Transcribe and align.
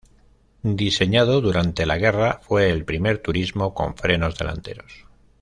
Diseñado 0.63 1.41
durante 1.41 1.85
la 1.85 1.99
guerra, 1.99 2.39
fue 2.41 2.71
el 2.71 2.85
primer 2.85 3.19
turismo 3.19 3.75
con 3.75 3.95
frenos 3.95 4.35
delanteros. 4.35 5.05